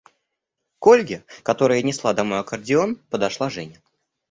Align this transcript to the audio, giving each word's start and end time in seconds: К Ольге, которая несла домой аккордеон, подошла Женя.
К 0.79 0.87
Ольге, 0.87 1.23
которая 1.43 1.83
несла 1.83 2.15
домой 2.15 2.39
аккордеон, 2.39 2.95
подошла 3.11 3.51
Женя. 3.51 3.79